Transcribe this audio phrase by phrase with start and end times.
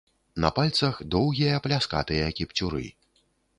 [0.45, 2.85] На пальцах доўгія пляскатыя кіпцюры.